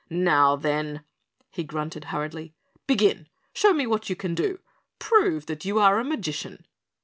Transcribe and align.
"Now, 0.09 0.55
then," 0.55 1.03
he 1.51 1.63
grunted 1.63 2.05
hurriedly. 2.05 2.55
"Begin. 2.87 3.27
Show 3.53 3.71
me 3.71 3.85
what 3.85 4.09
you 4.09 4.15
can 4.15 4.33
do. 4.33 4.57
Prove 4.97 5.45
that 5.45 5.63
you 5.63 5.77
are 5.79 5.99
a 5.99 6.03
magician." 6.03 6.65